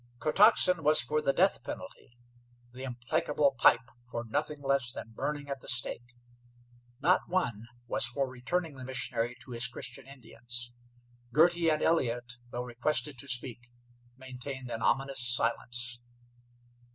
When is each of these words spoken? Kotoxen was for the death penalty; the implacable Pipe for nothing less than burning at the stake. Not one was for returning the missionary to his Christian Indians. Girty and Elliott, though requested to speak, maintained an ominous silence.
Kotoxen 0.17 0.81
was 0.81 0.99
for 1.01 1.21
the 1.21 1.31
death 1.31 1.63
penalty; 1.63 2.17
the 2.73 2.81
implacable 2.85 3.51
Pipe 3.59 3.91
for 4.09 4.23
nothing 4.23 4.59
less 4.63 4.91
than 4.91 5.11
burning 5.11 5.47
at 5.47 5.59
the 5.61 5.67
stake. 5.67 6.15
Not 6.99 7.29
one 7.29 7.67
was 7.85 8.07
for 8.07 8.27
returning 8.27 8.71
the 8.77 8.83
missionary 8.83 9.35
to 9.43 9.51
his 9.51 9.67
Christian 9.67 10.07
Indians. 10.07 10.71
Girty 11.31 11.69
and 11.69 11.83
Elliott, 11.83 12.33
though 12.49 12.63
requested 12.63 13.19
to 13.19 13.27
speak, 13.27 13.69
maintained 14.17 14.71
an 14.71 14.81
ominous 14.81 15.19
silence. 15.19 15.99